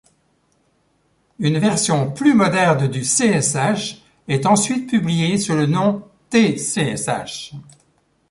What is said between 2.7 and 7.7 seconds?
du csh est ensuite publiée sous le nom tcsh.